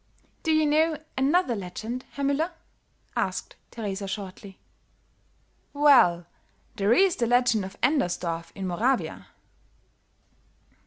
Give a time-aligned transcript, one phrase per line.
[0.41, 2.49] "Do you know another legend, Herr Müller?"
[3.15, 4.57] asked Teresa, shortly.
[5.73, 6.25] "Well,
[6.77, 9.27] there is the legend of Endersdorf in Moravia.